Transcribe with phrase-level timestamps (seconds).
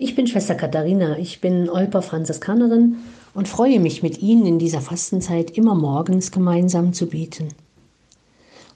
[0.00, 2.98] Ich bin Schwester Katharina, ich bin Olper Franziskanerin
[3.34, 7.48] und freue mich mit Ihnen in dieser Fastenzeit immer morgens gemeinsam zu beten.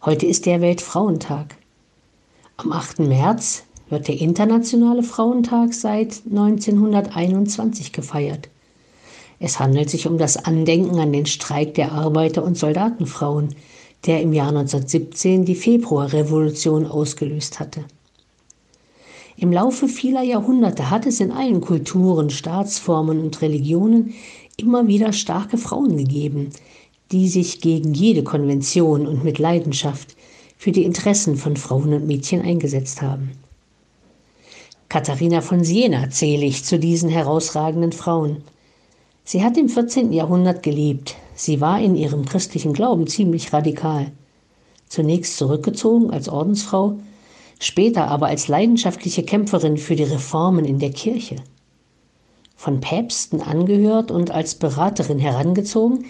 [0.04, 1.54] Heute ist der Weltfrauentag.
[2.56, 2.98] Am 8.
[2.98, 8.48] März wird der Internationale Frauentag seit 1921 gefeiert.
[9.38, 13.54] Es handelt sich um das Andenken an den Streik der Arbeiter- und Soldatenfrauen,
[14.06, 17.84] der im Jahr 1917 die Februarrevolution ausgelöst hatte.
[19.42, 24.14] Im Laufe vieler Jahrhunderte hat es in allen Kulturen, Staatsformen und Religionen
[24.56, 26.50] immer wieder starke Frauen gegeben,
[27.10, 30.14] die sich gegen jede Konvention und mit Leidenschaft
[30.56, 33.32] für die Interessen von Frauen und Mädchen eingesetzt haben.
[34.88, 38.44] Katharina von Siena zähle ich zu diesen herausragenden Frauen.
[39.24, 40.12] Sie hat im 14.
[40.12, 41.16] Jahrhundert gelebt.
[41.34, 44.12] Sie war in ihrem christlichen Glauben ziemlich radikal.
[44.88, 47.00] Zunächst zurückgezogen als Ordensfrau,
[47.62, 51.36] später aber als leidenschaftliche Kämpferin für die Reformen in der Kirche.
[52.56, 56.06] Von Päpsten angehört und als Beraterin herangezogen,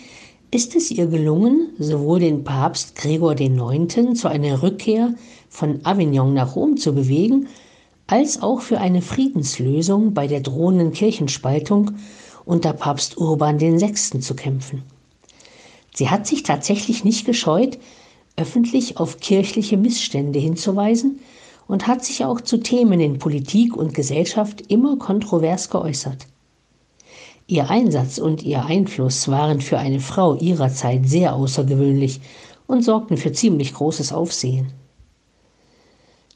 [0.51, 4.19] ist es ihr gelungen, sowohl den Papst Gregor IX.
[4.19, 5.15] zu einer Rückkehr
[5.49, 7.49] von Avignon nach Rom zu bewegen,
[8.07, 11.93] als auch für eine Friedenslösung bei der drohenden Kirchenspaltung
[12.45, 13.95] unter Papst Urban VI.
[13.95, 14.83] zu kämpfen.
[15.95, 17.79] Sie hat sich tatsächlich nicht gescheut,
[18.37, 21.21] öffentlich auf kirchliche Missstände hinzuweisen
[21.73, 26.27] und hat sich auch zu Themen in Politik und Gesellschaft immer kontrovers geäußert.
[27.47, 32.21] Ihr Einsatz und ihr Einfluss waren für eine Frau ihrer Zeit sehr außergewöhnlich
[32.67, 34.75] und sorgten für ziemlich großes Aufsehen.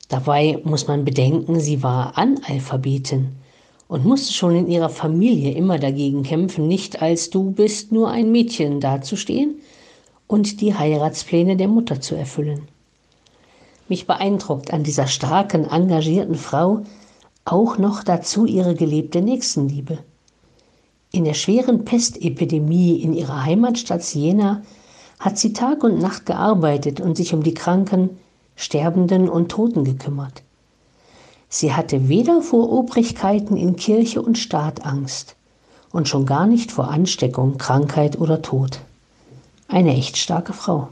[0.08, 3.32] Dabei muss man bedenken, sie war Analphabetin
[3.88, 8.32] und musste schon in ihrer Familie immer dagegen kämpfen, nicht als du bist nur ein
[8.32, 9.56] Mädchen dazustehen
[10.28, 12.68] und die Heiratspläne der Mutter zu erfüllen.
[13.88, 16.82] Mich beeindruckt an dieser starken, engagierten Frau
[17.44, 19.98] auch noch dazu ihre gelebte Nächstenliebe.
[21.12, 24.62] In der schweren Pestepidemie in ihrer Heimatstadt Siena
[25.20, 28.18] hat sie Tag und Nacht gearbeitet und sich um die Kranken,
[28.56, 30.42] Sterbenden und Toten gekümmert.
[31.48, 35.36] Sie hatte weder vor Obrigkeiten in Kirche und Staat Angst
[35.92, 38.80] und schon gar nicht vor Ansteckung, Krankheit oder Tod.
[39.68, 40.88] Eine echt starke Frau.